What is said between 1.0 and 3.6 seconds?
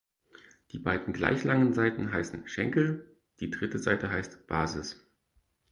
gleich langen Seiten heißen "Schenkel", die